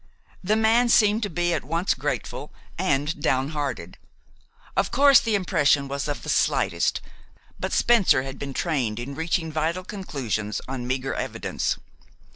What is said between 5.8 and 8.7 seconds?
was of the slightest, but Spencer had been